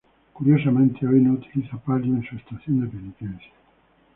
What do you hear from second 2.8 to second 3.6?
de penitencia.